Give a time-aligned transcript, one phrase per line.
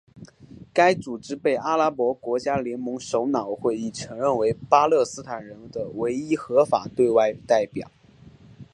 [0.73, 7.87] 该组织被阿拉伯国家联盟首脑会议承认为巴勒斯坦人的唯一合法对外代表。